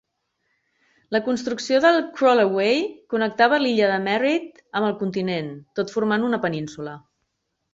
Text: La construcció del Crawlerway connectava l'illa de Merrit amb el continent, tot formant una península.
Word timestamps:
La 1.15 1.19
construcció 1.27 1.81
del 1.83 1.99
Crawlerway 2.15 2.81
connectava 3.15 3.61
l'illa 3.65 3.91
de 3.93 3.99
Merrit 4.09 4.65
amb 4.81 4.89
el 4.91 4.97
continent, 5.05 5.53
tot 5.81 5.95
formant 5.99 6.27
una 6.31 6.45
península. 6.49 6.99